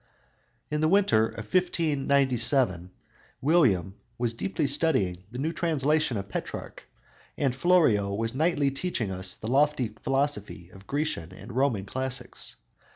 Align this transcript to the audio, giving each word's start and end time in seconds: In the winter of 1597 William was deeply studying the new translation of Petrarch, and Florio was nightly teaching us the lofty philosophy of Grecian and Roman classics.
In 0.71 0.81
the 0.81 0.87
winter 0.87 1.27
of 1.27 1.53
1597 1.53 2.89
William 3.39 3.95
was 4.17 4.33
deeply 4.33 4.65
studying 4.65 5.23
the 5.29 5.37
new 5.37 5.53
translation 5.53 6.17
of 6.17 6.27
Petrarch, 6.27 6.83
and 7.37 7.55
Florio 7.55 8.11
was 8.11 8.33
nightly 8.33 8.71
teaching 8.71 9.11
us 9.11 9.35
the 9.35 9.45
lofty 9.47 9.89
philosophy 10.01 10.71
of 10.73 10.87
Grecian 10.87 11.31
and 11.31 11.51
Roman 11.51 11.85
classics. 11.85 12.55